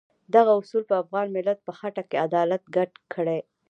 دغه 0.35 0.51
اصول 0.61 0.83
په 0.89 0.95
افغان 1.03 1.27
ملت 1.35 1.59
په 1.63 1.71
خټه 1.77 2.03
کې 2.09 2.17
عدالت 2.27 2.63
ګډ 2.75 2.91
کړی. 3.13 3.39